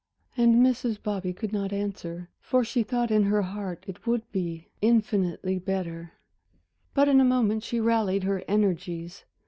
And 0.35 0.65
Mrs. 0.65 0.97
Bobby 1.03 1.31
could 1.31 1.53
not 1.53 1.71
answer, 1.71 2.31
for 2.39 2.63
she 2.63 2.81
thought 2.81 3.11
in 3.11 3.21
her 3.25 3.43
heart 3.43 3.83
it 3.87 4.07
would 4.07 4.23
be 4.31 4.65
infinitely 4.81 5.59
better. 5.59 6.13
But 6.95 7.07
in 7.07 7.21
a 7.21 7.23
moment 7.23 7.61
she 7.63 7.79
rallied 7.79 8.23
her 8.23 8.43
energies. 8.47 9.25